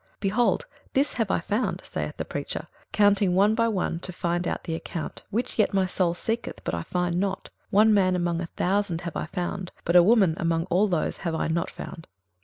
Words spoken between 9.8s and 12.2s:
but a woman among all those have I not found.